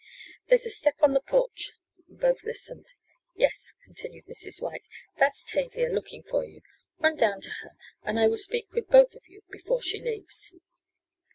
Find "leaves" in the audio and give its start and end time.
10.01-10.55